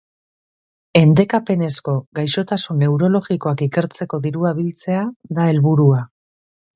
Endekapenezko 0.99 1.93
gaixotasun 2.19 2.81
neurologikoak 2.83 3.61
ikertzeko 3.65 4.21
dirua 4.23 4.55
biltzea 4.61 5.05
da 5.39 5.47
helburua. 5.51 6.01